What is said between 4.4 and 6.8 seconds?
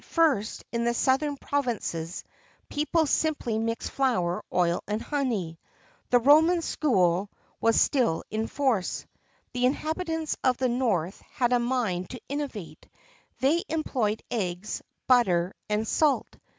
oil, and honey. The Roman